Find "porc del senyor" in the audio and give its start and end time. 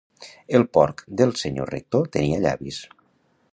0.77-1.71